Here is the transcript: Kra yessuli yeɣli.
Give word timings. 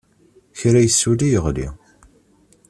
Kra 0.59 0.79
yessuli 0.81 1.27
yeɣli. 1.29 1.67